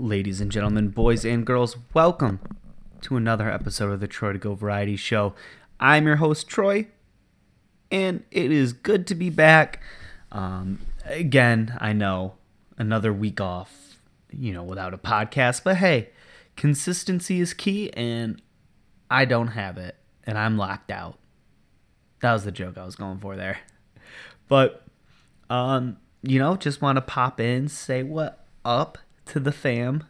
[0.00, 2.38] Ladies and gentlemen, boys and girls, welcome
[3.00, 5.34] to another episode of the Troy to Go Variety Show.
[5.80, 6.86] I'm your host, Troy,
[7.90, 9.82] and it is good to be back.
[10.30, 12.34] Um, again, I know
[12.76, 16.10] another week off, you know, without a podcast, but hey,
[16.54, 18.40] consistency is key, and
[19.10, 21.18] I don't have it, and I'm locked out.
[22.20, 23.58] That was the joke I was going for there.
[24.46, 24.84] But,
[25.50, 28.96] um, you know, just want to pop in, say what up
[29.28, 30.04] to the fam,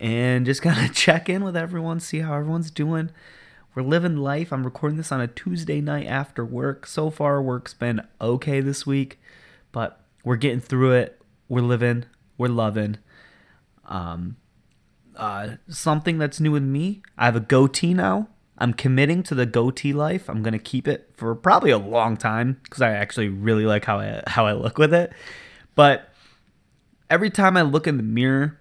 [0.00, 3.10] and just kind of check in with everyone, see how everyone's doing.
[3.74, 4.52] We're living life.
[4.52, 6.86] I'm recording this on a Tuesday night after work.
[6.86, 9.20] So far, work's been okay this week,
[9.70, 11.20] but we're getting through it.
[11.48, 12.04] We're living,
[12.36, 12.98] we're loving.
[13.86, 14.36] Um,
[15.16, 17.02] uh, something that's new with me.
[17.16, 18.28] I have a goatee now.
[18.58, 20.28] I'm committing to the goatee life.
[20.28, 24.00] I'm gonna keep it for probably a long time because I actually really like how
[24.00, 25.12] I how I look with it.
[25.74, 26.12] But
[27.10, 28.58] every time I look in the mirror,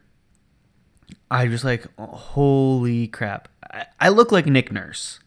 [1.29, 3.49] I just like, holy crap!
[3.69, 5.19] I, I look like Nick Nurse,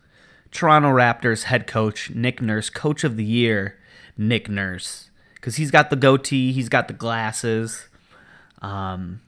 [0.51, 3.79] Toronto Raptors head coach Nick Nurse, coach of the year
[4.17, 7.89] Nick Nurse, because he's got the goatee, he's got the glasses.
[8.63, 9.21] Um,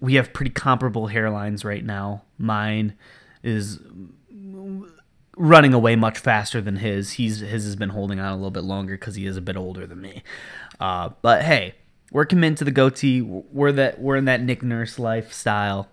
[0.00, 2.22] we have pretty comparable hairlines right now.
[2.38, 2.94] Mine
[3.42, 3.80] is
[5.36, 7.12] running away much faster than his.
[7.12, 9.56] He's his has been holding on a little bit longer because he is a bit
[9.56, 10.22] older than me.
[10.80, 11.74] Uh, but hey,
[12.10, 13.20] we're committed to the goatee.
[13.20, 15.88] We're that we're in that Nick Nurse lifestyle.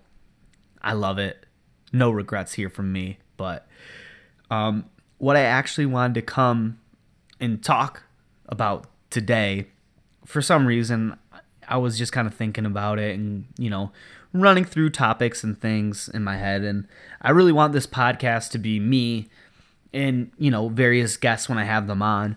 [0.80, 1.46] I love it.
[1.92, 3.18] No regrets here from me.
[3.36, 3.66] But
[4.50, 4.86] um,
[5.18, 6.78] what I actually wanted to come
[7.40, 8.04] and talk
[8.46, 9.66] about today,
[10.24, 11.16] for some reason,
[11.68, 13.90] I was just kind of thinking about it and you know
[14.32, 16.88] running through topics and things in my head and
[17.22, 19.28] I really want this podcast to be me
[19.92, 22.36] and you know various guests when I have them on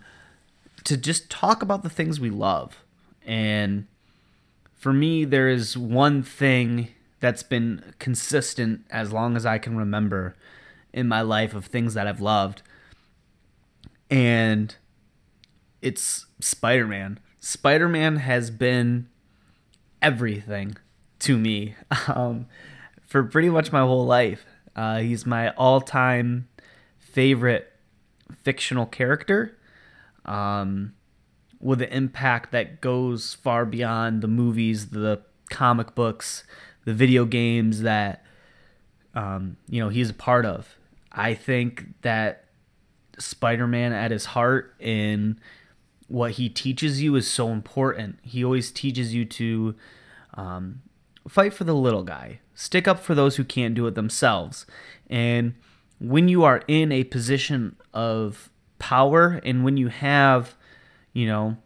[0.83, 2.83] to just talk about the things we love.
[3.27, 3.85] And
[4.73, 6.87] for me there is one thing
[7.19, 10.35] that's been consistent as long as I can remember
[10.93, 12.61] in my life of things that I've loved.
[14.09, 14.73] And
[15.81, 17.19] it's Spider-Man.
[17.39, 19.09] Spider-Man has been
[20.01, 20.77] everything
[21.19, 21.75] to me
[22.07, 22.47] um,
[23.01, 24.45] for pretty much my whole life.
[24.75, 26.47] Uh, he's my all time
[26.99, 27.73] favorite
[28.43, 29.57] fictional character
[30.25, 30.93] um,
[31.59, 36.43] with an impact that goes far beyond the movies, the comic books,
[36.85, 38.23] the video games that
[39.15, 40.75] um, you know he's a part of.
[41.11, 42.45] I think that
[43.17, 45.39] Spider-Man at his heart and
[46.07, 48.19] what he teaches you is so important.
[48.21, 49.75] He always teaches you to
[50.35, 50.81] um,
[51.27, 54.65] fight for the little guy, stick up for those who can't do it themselves.
[55.09, 55.55] And
[55.99, 60.55] when you are in a position of power and when you have,
[61.17, 61.57] you know,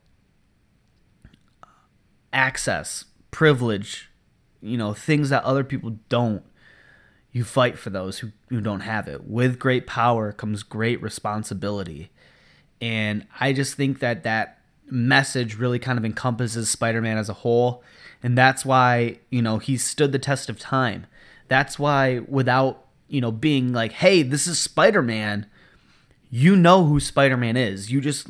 [2.32, 4.10] access, privilege,
[4.62, 6.42] you know, things that other people don't,
[7.34, 9.26] you fight for those who, who don't have it.
[9.26, 12.12] With great power comes great responsibility.
[12.80, 14.60] And I just think that that
[14.90, 17.84] message really kind of encompasses Spider Man as a whole.
[18.24, 21.08] And that's why, you know, he stood the test of time.
[21.50, 25.46] That's why, without, you know, being like, hey, this is Spider Man,
[26.30, 27.92] you know who Spider Man is.
[27.92, 28.30] You just,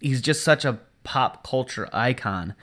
[0.00, 2.54] he's just such a pop culture icon.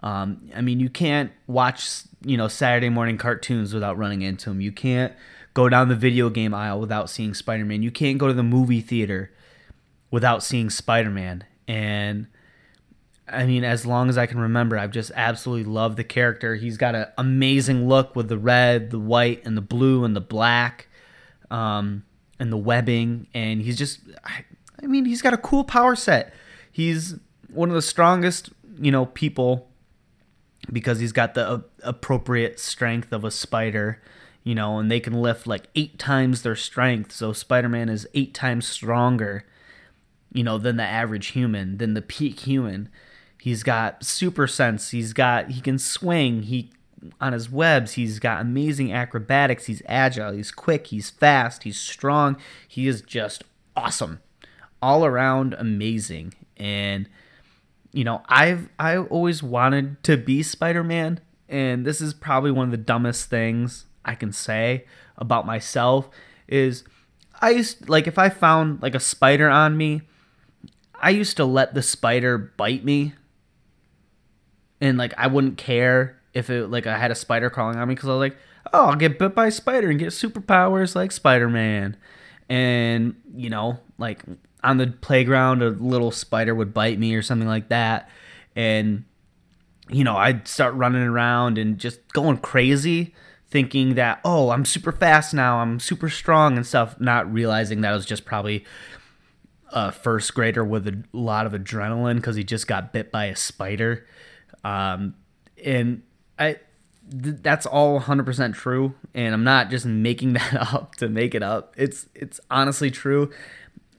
[0.00, 4.60] Um, I mean, you can't watch, you know, Saturday morning cartoons without running into him.
[4.60, 5.14] You can't
[5.54, 7.82] go down the video game aisle without seeing Spider Man.
[7.82, 9.32] You can't go to the movie theater
[10.10, 11.44] without seeing Spider Man.
[11.66, 12.26] And
[13.26, 16.56] I mean, as long as I can remember, I've just absolutely loved the character.
[16.56, 20.20] He's got an amazing look with the red, the white, and the blue, and the
[20.20, 20.88] black,
[21.50, 22.04] um,
[22.38, 23.28] and the webbing.
[23.32, 24.44] And he's just, I,
[24.82, 26.34] I mean, he's got a cool power set.
[26.74, 27.14] He's
[27.52, 29.68] one of the strongest, you know, people
[30.72, 34.02] because he's got the uh, appropriate strength of a spider,
[34.42, 37.12] you know, and they can lift like eight times their strength.
[37.12, 39.44] So Spider Man is eight times stronger,
[40.32, 42.88] you know, than the average human, than the peak human.
[43.40, 44.90] He's got super sense.
[44.90, 46.42] He's got he can swing.
[46.42, 46.72] He
[47.20, 47.92] on his webs.
[47.92, 49.66] He's got amazing acrobatics.
[49.66, 50.32] He's agile.
[50.32, 50.88] He's quick.
[50.88, 51.62] He's fast.
[51.62, 52.36] He's strong.
[52.66, 53.44] He is just
[53.76, 54.22] awesome,
[54.82, 56.34] all around amazing.
[56.56, 57.08] And
[57.92, 62.66] you know, I've I always wanted to be Spider Man, and this is probably one
[62.66, 64.86] of the dumbest things I can say
[65.16, 66.08] about myself.
[66.48, 66.84] Is
[67.40, 70.02] I used like if I found like a spider on me,
[70.94, 73.14] I used to let the spider bite me
[74.80, 77.94] and like I wouldn't care if it like I had a spider crawling on me
[77.94, 78.36] because I was like,
[78.72, 81.96] oh, I'll get bit by a spider and get superpowers like Spider Man,
[82.48, 84.22] and you know, like
[84.64, 88.08] on the playground, a little spider would bite me or something like that,
[88.56, 89.04] and
[89.90, 93.14] you know, I'd start running around and just going crazy,
[93.48, 97.92] thinking that oh I'm super fast now, I'm super strong and stuff, not realizing that
[97.92, 98.64] it was just probably
[99.70, 103.36] a first grader with a lot of adrenaline because he just got bit by a
[103.36, 104.06] spider,
[104.64, 105.14] um,
[105.62, 106.02] and
[106.38, 106.58] I
[107.10, 111.42] th- that's all 100% true and i'm not just making that up to make it
[111.42, 111.74] up.
[111.76, 113.30] It's it's honestly true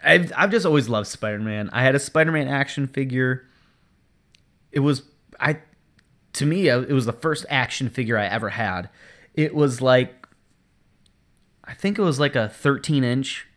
[0.05, 3.45] i've, I've just always loved spider-man i had a spider-man action figure
[4.71, 5.03] it was
[5.39, 5.59] i
[6.33, 8.89] to me it was the first action figure i ever had
[9.33, 10.27] it was like
[11.63, 13.47] i think it was like a 13 inch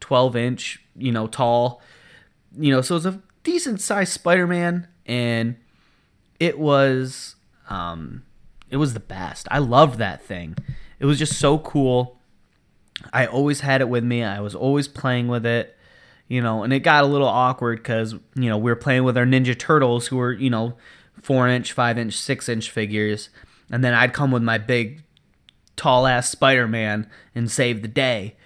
[0.00, 1.80] 12 inch you know tall
[2.56, 5.56] you know so it was a decent sized spider-man and
[6.40, 7.36] it was
[7.68, 8.22] um
[8.74, 9.46] it was the best.
[9.52, 10.56] I loved that thing.
[10.98, 12.18] It was just so cool.
[13.12, 14.24] I always had it with me.
[14.24, 15.73] I was always playing with it,
[16.28, 19.16] you know, and it got a little awkward because, you know, we were playing with
[19.16, 20.76] our Ninja Turtles who were, you know,
[21.22, 23.28] four inch, five inch, six inch figures.
[23.70, 25.02] And then I'd come with my big,
[25.76, 28.36] tall ass Spider Man and save the day.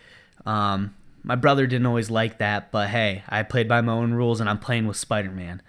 [0.47, 4.41] Um, my brother didn't always like that, but hey, I played by my own rules
[4.41, 5.63] and I'm playing with Spider Man.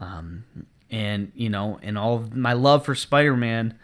[0.00, 0.44] Um,
[0.90, 3.78] and, you know, and all my love for Spider Man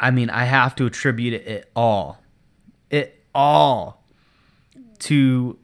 [0.00, 2.18] I mean, I have to attribute it all,
[2.88, 4.02] it all
[5.00, 5.58] to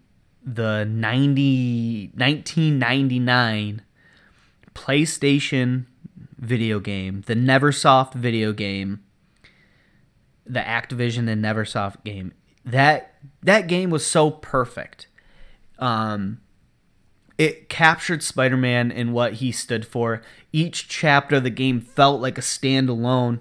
[0.47, 3.83] the 90, 1999
[4.75, 5.87] PlayStation
[6.39, 9.03] video game, the Neversoft video game,
[10.47, 12.33] the Activision and Neversoft game.
[12.65, 15.09] That that game was so perfect.
[15.79, 16.41] Um,
[17.39, 20.23] it captured Spider-Man and what he stood for.
[20.53, 23.41] Each chapter of the game felt like a standalone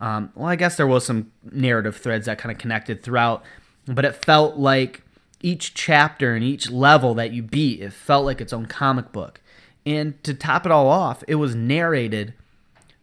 [0.00, 3.44] um, well, I guess there was some narrative threads that kind of connected throughout,
[3.86, 5.02] but it felt like
[5.40, 9.40] each chapter and each level that you beat, it felt like its own comic book.
[9.86, 12.34] And to top it all off, it was narrated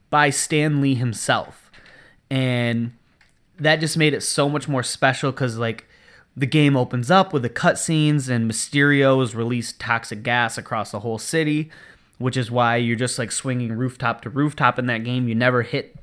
[0.09, 1.71] by Stan Lee himself.
[2.29, 2.93] And
[3.57, 5.85] that just made it so much more special because, like,
[6.35, 10.99] the game opens up with the cutscenes, and Mysterio has released toxic gas across the
[10.99, 11.71] whole city,
[12.19, 15.27] which is why you're just like swinging rooftop to rooftop in that game.
[15.27, 15.97] You never hit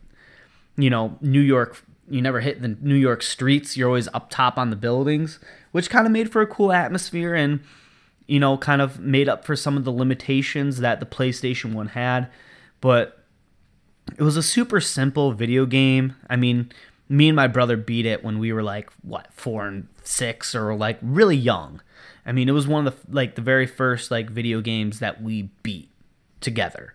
[0.76, 3.76] you know, New York, you never hit the New York streets.
[3.76, 5.38] You're always up top on the buildings,
[5.72, 7.60] which kind of made for a cool atmosphere and,
[8.26, 11.88] you know, kind of made up for some of the limitations that the PlayStation 1
[11.88, 12.30] had.
[12.80, 13.24] But
[14.18, 16.16] it was a super simple video game.
[16.28, 16.70] I mean,
[17.08, 20.74] me and my brother beat it when we were like, what, four and six or
[20.74, 21.80] like really young.
[22.26, 25.22] I mean, it was one of the like the very first like video games that
[25.22, 25.90] we beat
[26.40, 26.94] together.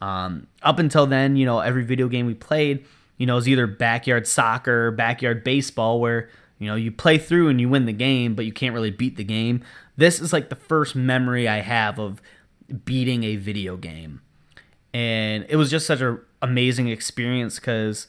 [0.00, 2.84] Um, up until then, you know, every video game we played,
[3.16, 6.28] you know, is either backyard soccer, backyard baseball, where
[6.58, 9.16] you know you play through and you win the game, but you can't really beat
[9.16, 9.62] the game.
[9.96, 12.20] This is like the first memory I have of
[12.84, 14.20] beating a video game,
[14.92, 18.08] and it was just such an amazing experience because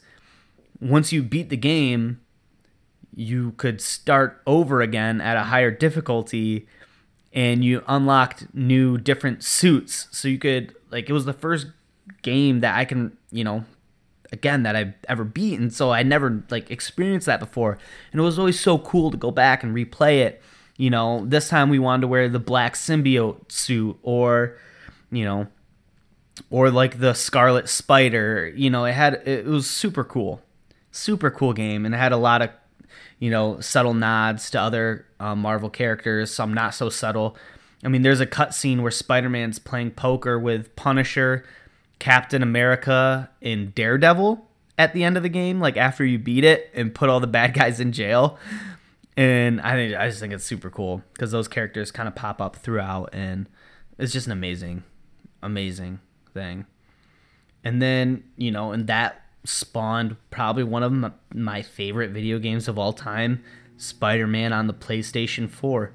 [0.80, 2.20] once you beat the game,
[3.14, 6.66] you could start over again at a higher difficulty
[7.32, 11.66] and you unlocked new different suits so you could like it was the first
[12.22, 13.64] game that I can, you know,
[14.32, 15.70] again that I've ever beaten.
[15.70, 17.78] So I never like experienced that before.
[18.12, 20.42] And it was always so cool to go back and replay it.
[20.76, 24.56] You know, this time we wanted to wear the black symbiote suit or,
[25.10, 25.48] you know,
[26.50, 28.52] or like the Scarlet Spider.
[28.54, 30.40] You know, it had it was super cool.
[30.90, 32.50] Super cool game and it had a lot of,
[33.18, 37.36] you know, subtle nods to other uh, Marvel characters, some not so subtle.
[37.84, 41.44] I mean, there's a cutscene where Spider-Man's playing poker with Punisher
[41.98, 44.44] Captain America in Daredevil
[44.78, 47.26] at the end of the game, like after you beat it and put all the
[47.26, 48.38] bad guys in jail.
[49.16, 52.40] And I think I just think it's super cool because those characters kind of pop
[52.40, 53.48] up throughout, and
[53.98, 54.84] it's just an amazing,
[55.42, 55.98] amazing
[56.32, 56.66] thing.
[57.64, 62.78] And then you know, and that spawned probably one of my favorite video games of
[62.78, 63.42] all time,
[63.76, 65.92] Spider-Man on the PlayStation 4.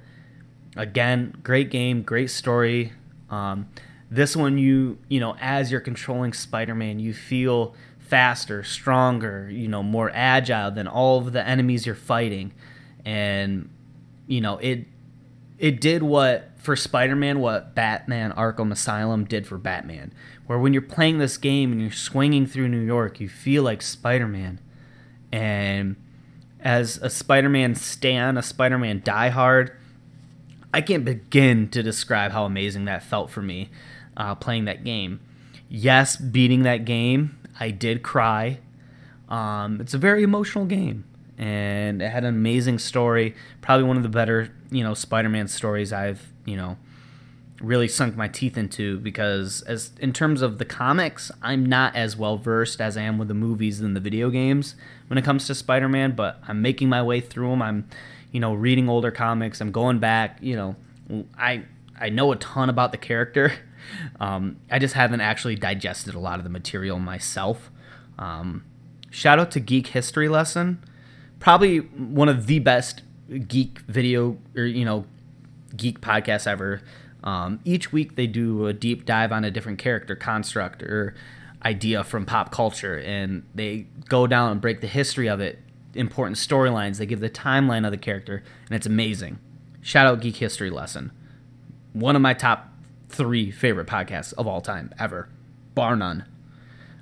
[0.75, 2.91] Again, great game, great story.
[3.29, 3.69] Um,
[4.13, 9.81] this one, you you know, as you're controlling Spider-Man, you feel faster, stronger, you know,
[9.81, 12.53] more agile than all of the enemies you're fighting,
[13.03, 13.69] and
[14.27, 14.85] you know it
[15.57, 20.13] it did what for Spider-Man what Batman Arkham Asylum did for Batman,
[20.45, 23.81] where when you're playing this game and you're swinging through New York, you feel like
[23.81, 24.59] Spider-Man,
[25.31, 25.95] and
[26.59, 29.71] as a Spider-Man stan, a Spider-Man diehard,
[30.71, 33.71] I can't begin to describe how amazing that felt for me
[34.17, 35.19] uh, playing that game.
[35.69, 38.59] Yes, beating that game, I did cry.
[39.29, 41.05] Um, it's a very emotional game,
[41.37, 43.35] and it had an amazing story.
[43.61, 46.77] Probably one of the better, you know, Spider-Man stories I've, you know,
[47.59, 52.17] really sunk my teeth into because as in terms of the comics, I'm not as
[52.17, 54.75] well versed as I am with the movies and the video games
[55.07, 57.61] when it comes to Spider-Man, but I'm making my way through them.
[57.61, 57.87] I'm,
[58.31, 59.61] you know, reading older comics.
[59.61, 60.75] I'm going back, you know,
[61.37, 61.63] I
[61.99, 63.53] I know a ton about the character.
[64.19, 67.71] Um, I just haven't actually digested a lot of the material myself.
[68.17, 68.65] Um,
[69.09, 70.83] shout out to Geek History Lesson,
[71.39, 73.01] probably one of the best
[73.47, 75.05] geek video or you know
[75.75, 76.81] geek podcasts ever.
[77.23, 81.15] Um, each week they do a deep dive on a different character construct or
[81.63, 85.59] idea from pop culture, and they go down and break the history of it,
[85.93, 86.97] important storylines.
[86.97, 89.39] They give the timeline of the character, and it's amazing.
[89.81, 91.11] Shout out Geek History Lesson,
[91.93, 92.72] one of my top
[93.13, 95.29] three favorite podcasts of all time ever,
[95.75, 96.25] bar none.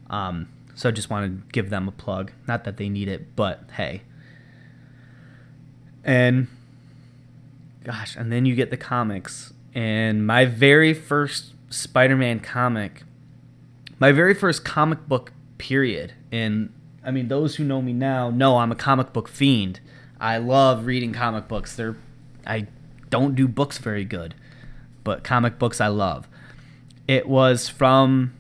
[0.10, 2.32] Um, so I just want to give them a plug.
[2.48, 4.02] Not that they need it, but hey.
[6.04, 6.48] And
[7.84, 9.54] gosh, and then you get the comics.
[9.74, 13.04] And my very first Spider Man comic,
[14.00, 16.14] my very first comic book, period.
[16.32, 19.80] And I mean, those who know me now know I'm a comic book fiend.
[20.20, 21.76] I love reading comic books.
[21.76, 21.96] They're,
[22.46, 22.68] I
[23.10, 24.36] don't do books very good,
[25.04, 26.28] but comic books I love.
[27.08, 28.34] It was from,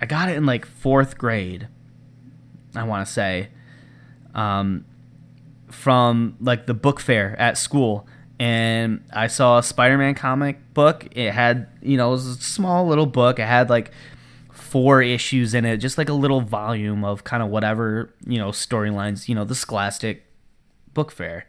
[0.00, 1.68] I got it in like fourth grade,
[2.74, 3.48] I want to say,
[4.34, 4.84] um,
[5.70, 8.06] from like the book fair at school
[8.38, 11.08] and I saw a Spider-Man comic book.
[11.12, 13.38] It had, you know, it was a small little book.
[13.38, 13.90] It had like
[14.52, 18.50] four issues in it, just like a little volume of kind of whatever, you know,
[18.50, 20.24] storylines, you know, the Scholastic
[20.94, 21.46] book fair.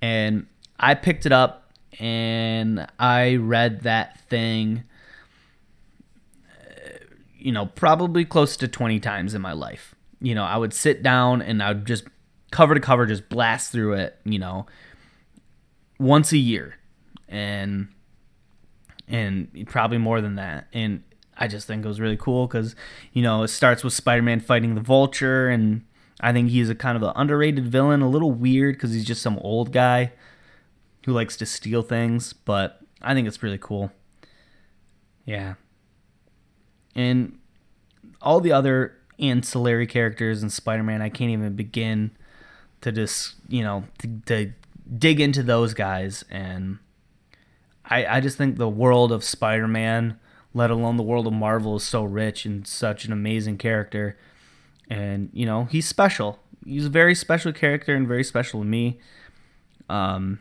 [0.00, 0.46] And
[0.80, 1.61] I picked it up
[1.98, 4.84] and I read that thing
[6.48, 6.98] uh,
[7.38, 9.94] you know, probably close to 20 times in my life.
[10.20, 12.04] You know, I would sit down and I would just
[12.50, 14.66] cover to cover just blast through it, you know,
[15.98, 16.76] once a year,
[17.28, 17.88] and
[19.08, 20.68] and probably more than that.
[20.72, 21.02] And
[21.36, 22.76] I just think it was really cool because
[23.12, 25.84] you know it starts with Spider-Man fighting the Vulture, and
[26.20, 29.22] I think he's a kind of an underrated villain, a little weird because he's just
[29.22, 30.12] some old guy
[31.04, 33.90] who likes to steal things, but I think it's really cool.
[35.24, 35.54] Yeah.
[36.94, 37.38] And
[38.20, 42.12] all the other ancillary characters in Spider-Man, I can't even begin
[42.80, 44.52] to just, you know, to, to
[44.98, 46.78] dig into those guys and
[47.84, 50.18] I I just think the world of Spider-Man,
[50.54, 54.18] let alone the world of Marvel is so rich and such an amazing character.
[54.88, 56.38] And, you know, he's special.
[56.64, 59.00] He's a very special character and very special to me.
[59.88, 60.40] Um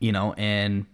[0.00, 0.86] you know, and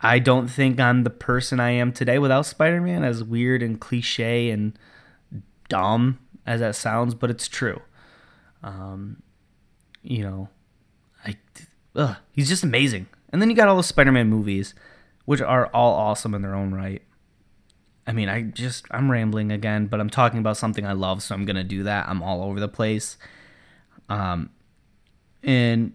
[0.00, 4.50] I don't think I'm the person I am today without Spider-Man as weird and cliche
[4.50, 4.78] and
[5.68, 7.82] dumb as that sounds, but it's true.
[8.62, 9.22] Um,
[10.02, 10.48] you know,
[11.26, 11.36] I,
[11.94, 13.08] ugh, he's just amazing.
[13.30, 14.74] And then you got all the Spider-Man movies,
[15.24, 17.02] which are all awesome in their own right.
[18.06, 21.34] I mean, I just I'm rambling again, but I'm talking about something I love, so
[21.34, 22.08] I'm gonna do that.
[22.08, 23.18] I'm all over the place.
[24.08, 24.50] Um,
[25.42, 25.94] and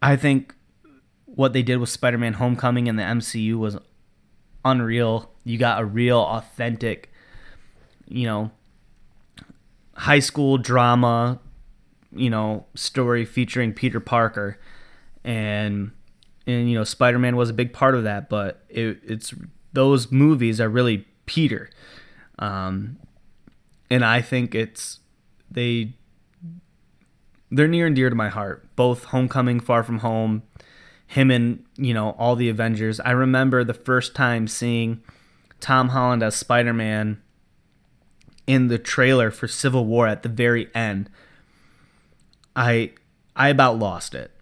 [0.00, 0.54] I think
[1.24, 3.76] what they did with Spider-Man: Homecoming in the MCU was
[4.64, 5.30] unreal.
[5.44, 7.12] You got a real, authentic,
[8.06, 8.50] you know,
[9.94, 11.40] high school drama
[12.12, 14.58] you know story featuring Peter Parker,
[15.24, 15.90] and
[16.46, 18.28] and you know Spider Man was a big part of that.
[18.28, 19.34] But it, it's
[19.72, 21.70] those movies are really Peter,
[22.38, 22.98] um,
[23.90, 25.00] and I think it's
[25.50, 25.94] they
[27.50, 28.64] they're near and dear to my heart.
[28.76, 30.42] Both Homecoming, Far From Home,
[31.06, 33.00] him and you know all the Avengers.
[33.00, 35.02] I remember the first time seeing
[35.60, 37.22] Tom Holland as Spider Man
[38.46, 41.10] in the trailer for Civil War at the very end
[42.58, 42.90] I
[43.36, 44.32] I about lost it.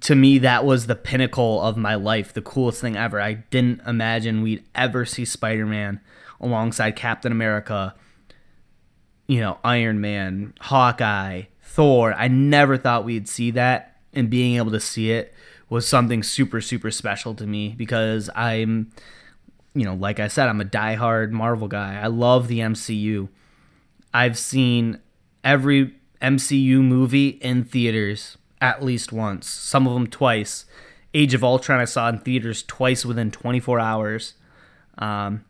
[0.00, 3.20] To me, that was the pinnacle of my life, the coolest thing ever.
[3.20, 6.00] I didn't imagine we'd ever see Spider Man
[6.40, 7.94] alongside Captain America,
[9.26, 12.14] you know, Iron Man, Hawkeye, Thor.
[12.14, 15.34] I never thought we'd see that, and being able to see it
[15.68, 18.92] was something super, super special to me because I'm,
[19.74, 22.00] you know, like I said, I'm a diehard Marvel guy.
[22.00, 23.28] I love the MCU.
[24.14, 25.00] I've seen
[25.42, 30.64] every MCU movie in theaters at least once, some of them twice.
[31.12, 34.34] Age of Ultron I saw in theaters twice within 24 hours.
[34.98, 35.44] Um,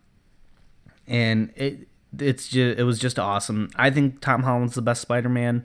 [1.07, 3.71] and it it's just it was just awesome.
[3.77, 5.65] I think Tom Holland's the best Spider-Man.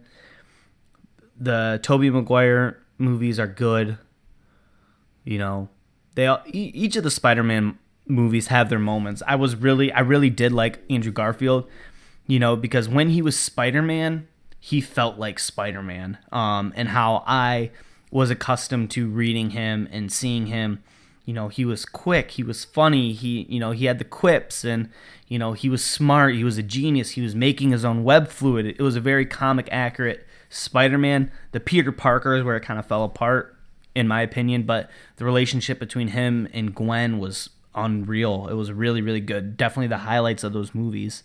[1.41, 3.98] The Tobey Maguire movies are good.
[5.24, 5.69] You know,
[6.15, 9.24] they all, each of the Spider-Man movies have their moments.
[9.27, 11.67] I was really I really did like Andrew Garfield,
[12.27, 14.27] you know, because when he was Spider-Man,
[14.60, 17.71] he felt like Spider Man, um, and how I
[18.12, 20.83] was accustomed to reading him and seeing him
[21.25, 24.65] you know, he was quick, he was funny, he, you know, he had the quips
[24.65, 24.89] and,
[25.27, 28.27] you know, he was smart, he was a genius, he was making his own web
[28.27, 28.65] fluid.
[28.65, 31.31] It was a very comic accurate Spider-Man.
[31.53, 33.58] The Peter Parker is where it kind of fell apart
[33.96, 38.48] in my opinion, but the relationship between him and Gwen was unreal.
[38.48, 39.58] It was really really good.
[39.58, 41.24] Definitely the highlights of those movies.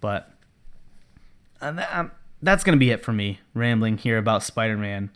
[0.00, 0.30] But
[1.60, 2.08] uh,
[2.42, 5.10] that's going to be it for me rambling here about Spider-Man.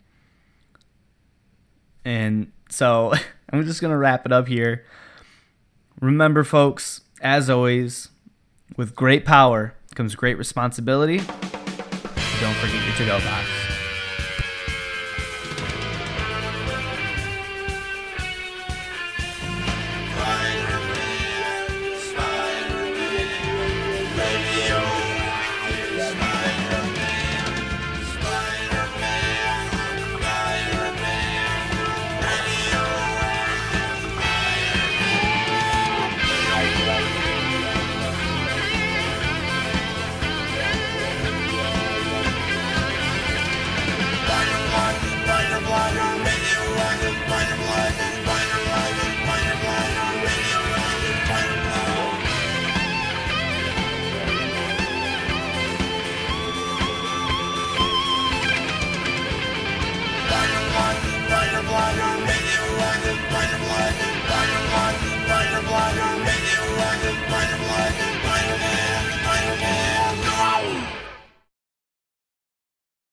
[2.05, 3.13] And so
[3.51, 4.85] I'm just going to wrap it up here.
[5.99, 8.09] Remember, folks, as always,
[8.75, 11.21] with great power comes great responsibility.
[12.39, 13.66] Don't forget your
[47.27, 47.67] to go
[64.77, 65.07] box.
[67.27, 68.16] Spider-Man,